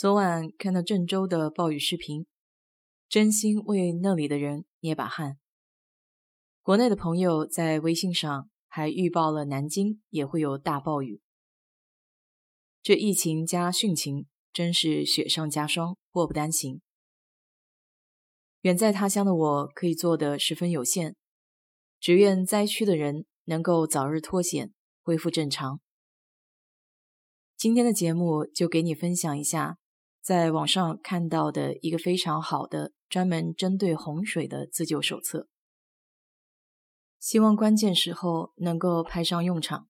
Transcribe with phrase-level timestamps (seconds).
[0.00, 2.24] 昨晚看到郑州的暴雨视频，
[3.06, 5.38] 真心为那里的人捏把汗。
[6.62, 11.20] 国内的朋友在微信上还预报了南京也会有大暴雨。
[12.82, 16.80] 这疫情加汛情，真是雪上加霜，祸不单行。
[18.62, 21.14] 远在他乡的我，可以做的十分有限，
[22.00, 24.72] 只愿灾区的人能够早日脱险，
[25.02, 25.82] 恢复正常。
[27.54, 29.76] 今天的节目就给你分享一下，
[30.30, 35.48] 在网上看到的一个非常好的专门针对洪水的自救手册，
[37.18, 39.88] 希望关键时候能够派上用场。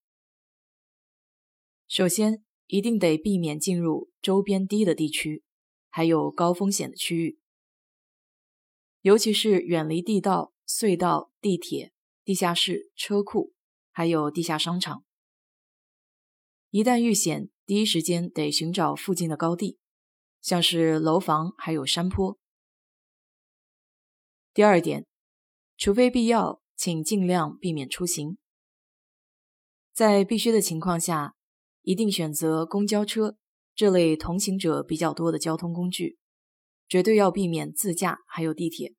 [1.87, 5.45] 首先，一定得避免进入周边低的地区，
[5.91, 7.39] 还有高风险的区域，
[9.03, 11.93] 尤其是远离地道、隧道、地铁、
[12.25, 13.53] 地下室、车库，
[13.91, 15.05] 还有地下商场。
[16.71, 19.77] 一旦遇险，第一时间得寻找附近的高地，
[20.41, 22.39] 像是楼房还有山坡。
[24.53, 25.07] 第二点，
[25.77, 28.39] 除非必要，请尽量避免出行。
[29.93, 31.35] 在必须的情况下，
[31.83, 33.37] 一定选择公交车
[33.75, 36.19] 这类同行者比较多的交通工具，
[36.89, 38.95] 绝对要避免自驾还有地铁，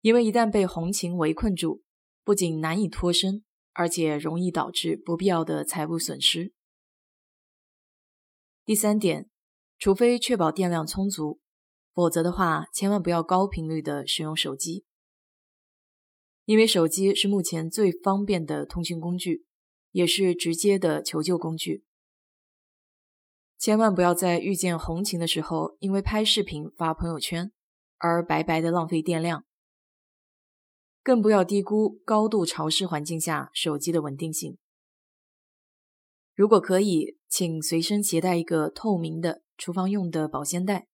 [0.00, 1.82] 因为一旦被红情围困住，
[2.24, 6.52] 不仅难以脱身，而且容易导致不必要的财务损失。
[8.64, 9.28] 第三点，
[9.82, 11.40] 除非确保电量充足，
[11.92, 14.84] 否则的话，千万不要高频率的使用手机，
[16.44, 19.44] 因为手机是目前最方便的通讯工具，
[19.90, 21.82] 也是直接的求救工具。
[23.58, 27.50] 千万不要在遇见红情的时候，因为拍视频发朋友圈
[27.98, 29.44] 而白白的浪费电量，
[31.02, 34.58] 更不要低估高度潮湿环境下手机的稳定性。
[36.36, 40.86] 如果可以，请随身携带一个透明的厨房用的保鲜袋，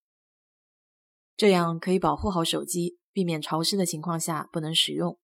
[1.37, 5.19] 这样可以保护好手机，避免潮湿的情况下不能使用。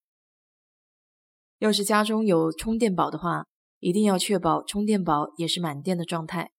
[1.59, 3.45] 要是家中有充电宝的话，
[3.79, 6.51] 一定要确保充电宝也是满电的状态，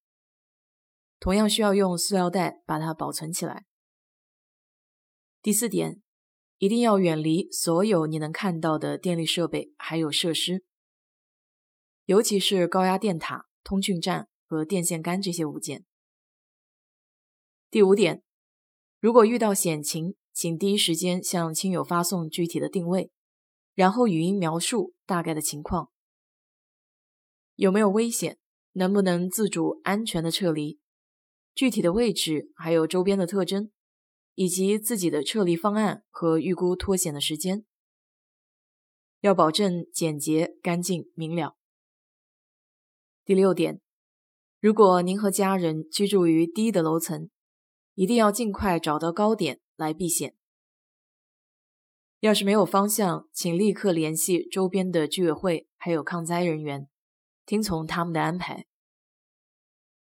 [1.18, 3.64] 同样需要用塑料袋把它保存起来。
[5.42, 6.00] 第四点，
[6.58, 10.64] 一定要远离所有你能看到的电力设备还有设施。
[12.04, 15.84] 尤其是高压电塔、通讯站和电线杆这些物件。
[17.76, 18.22] 第五点，
[19.00, 23.10] 如果遇到险情，请第一时间向亲友发送具体的定位，
[23.74, 25.90] 然后语音描述大概的情况，
[27.54, 28.38] 有没有危险，
[28.72, 30.78] 能不能自主安全的撤离，
[31.54, 33.70] 具体的位置，还有周边的特征，
[34.36, 37.66] 以及自己的撤离方案和预估脱险的时间，
[39.20, 41.58] 要保证简洁、干净、明了。
[43.26, 43.82] 第六点，
[44.60, 47.28] 如果您和家人居住于低的楼层，
[47.96, 50.36] 一定要尽快找到高点来避险。
[52.20, 56.88] 要是没有方向，请立刻联系周边的居委会还有抗灾人员，
[57.46, 58.66] 听从他们的安排。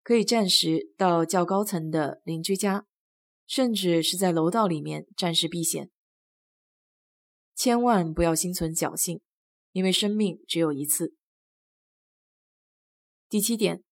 [0.02, 2.88] 可以暂时到较高层的邻居家，
[3.46, 5.92] 甚至是在楼道里面暂时避险。
[7.54, 9.22] 千万不要心存侥幸，
[9.72, 11.16] 因为生命只有一次。
[13.30, 13.84] 第七点，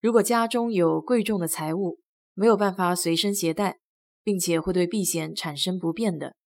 [0.00, 2.00] 如果家中有贵重的财物，
[2.34, 3.80] 没有办法随身携带，
[4.22, 6.36] 并且会对避险产生不便的，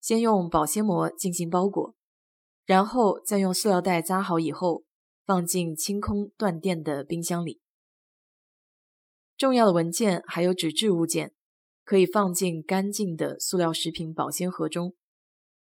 [0.00, 1.94] 先用保鲜膜进行包裹，
[2.64, 4.84] 然后再用塑料袋扎好以后，
[5.26, 7.60] 放进清空断电的冰箱里。
[9.36, 11.34] 重要的文件还有纸质物件，
[11.84, 14.94] 可以放进干净的塑料食品保鲜盒中，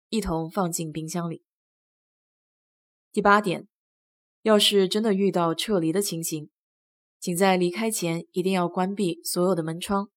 [0.09, 1.43] 一同放进冰箱里。
[3.11, 3.67] 第八点。
[4.43, 6.49] 要是真的遇到撤离的情形，
[7.23, 10.09] 请在离开前一定要关闭所有的门窗，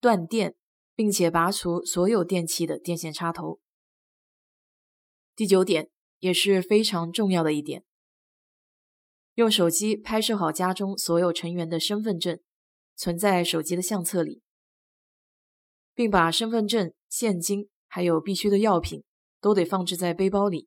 [0.00, 0.56] 断电，
[0.92, 3.60] 并且拔除所有电器的电线插头。
[5.36, 7.84] 第九点也是非常重要的一点，
[9.34, 12.40] 用手机拍摄好家中所有成员的身份证，
[12.96, 14.42] 存在手机的相册里，
[15.94, 19.04] 并把身份证、现金还有必需的药品
[19.40, 20.66] 都得放置在背包里。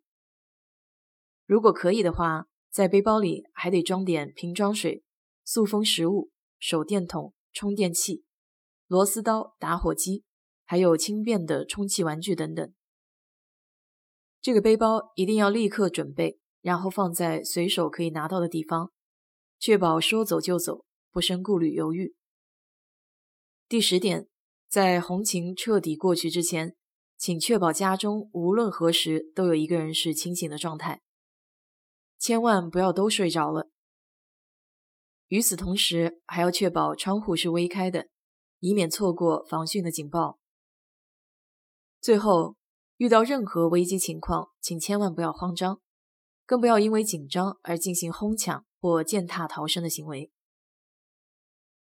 [1.46, 2.46] 如果可以的话。
[2.70, 5.04] 在背包里还得装点瓶装水、
[5.44, 8.24] 塑封食物、手电筒、充电器、
[8.88, 10.24] 螺丝刀、打火机，
[10.66, 12.74] 还有轻便的充气玩具等等。
[14.42, 18.92] 这个背包一定要立刻准备，然后放在随手可以拿到的地方，
[19.60, 22.16] 确保说走就走，不生顾虑犹豫。
[23.68, 24.28] 第十点，
[24.68, 26.76] 在红情彻底过去之前，
[27.18, 31.02] 请确保家中无论何时都有一个人是清醒的状态。
[32.18, 33.70] 千万不要都睡着了。
[35.32, 38.10] 与此同时，还要确保窗户是微开的，
[38.60, 40.40] 以免错过防汛的警报。
[42.02, 42.58] 最后，
[42.98, 45.80] 遇到任何危机情况，请千万不要慌张，
[46.46, 50.34] 更不要因为紧张而进行哄抢或践踏逃生的行为。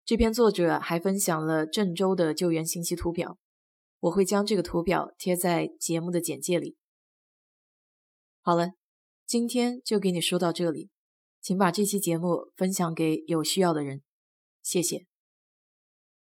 [0.05, 3.37] 这篇作者还分享了郑州的救援信息图表，
[3.99, 6.77] 我会将这个图表贴在节目的简介里。
[8.41, 8.69] 好了，
[9.25, 10.91] 今天就给你说到这里，
[11.43, 14.01] 请把这期节目分享给有需要的人，
[14.63, 15.12] 谢谢。